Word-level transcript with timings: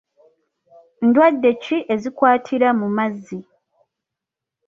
Ndwadde 1.05 1.49
ki 1.63 1.77
ezikwatira 1.93 2.69
mu 2.79 2.87
mazzi? 2.97 3.39